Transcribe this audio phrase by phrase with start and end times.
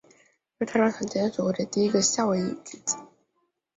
[0.57, 2.95] 这是他到檀香山学会的第一个夏威夷语句子。